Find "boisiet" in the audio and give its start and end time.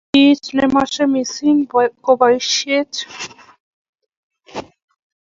2.19-2.91